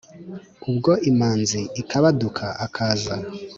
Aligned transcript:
Ubwo 0.69 0.91
Imanzi 1.09 1.61
akabaduka 1.81 2.45
akaza 2.65 3.15